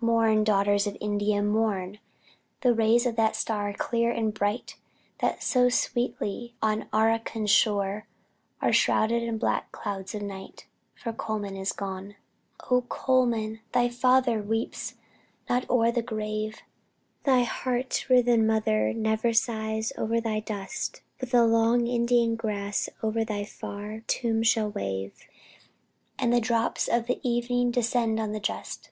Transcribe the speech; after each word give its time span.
Mourn, 0.00 0.44
daughters 0.44 0.86
of 0.86 0.96
India, 1.00 1.42
mourn! 1.42 1.98
The 2.60 2.72
rays 2.72 3.04
of 3.04 3.16
that 3.16 3.34
star, 3.34 3.72
clear 3.72 4.12
and 4.12 4.32
bright, 4.32 4.76
That 5.18 5.42
so 5.42 5.68
sweetly 5.68 6.54
on 6.62 6.88
Arracan 6.92 7.48
shone 7.48 8.04
Are 8.60 8.72
shrouded 8.72 9.24
in 9.24 9.38
black 9.38 9.72
clouds 9.72 10.14
of 10.14 10.22
night, 10.22 10.66
For 10.94 11.12
Colman 11.12 11.56
is 11.56 11.72
gone! 11.72 12.14
Oh 12.70 12.82
Colman! 12.82 13.58
thy 13.72 13.88
father 13.88 14.40
weeps 14.40 14.94
not 15.50 15.68
o'er 15.68 15.90
thy 15.90 16.02
grave; 16.02 16.58
Thy 17.24 17.42
heart 17.42 18.06
riven 18.08 18.46
mother 18.46 18.92
ne'er 18.94 19.32
sighs 19.32 19.92
o'er 19.98 20.20
thy 20.20 20.38
dust; 20.38 21.02
But 21.18 21.32
the 21.32 21.44
long 21.44 21.88
Indian 21.88 22.36
grass 22.36 22.88
o'er 23.02 23.24
thy 23.24 23.44
far 23.44 24.02
tomb 24.06 24.44
shall 24.44 24.70
wave, 24.70 25.24
And 26.20 26.32
the 26.32 26.40
drops 26.40 26.86
of 26.86 27.08
the 27.08 27.18
evening 27.28 27.72
descend 27.72 28.20
on 28.20 28.30
the 28.30 28.38
just. 28.38 28.90